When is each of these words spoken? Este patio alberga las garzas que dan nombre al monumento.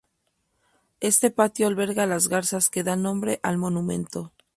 Este 0.99 1.29
patio 1.29 1.67
alberga 1.67 2.07
las 2.07 2.27
garzas 2.27 2.69
que 2.71 2.81
dan 2.83 3.03
nombre 3.03 3.39
al 3.43 3.59
monumento. 3.59 4.31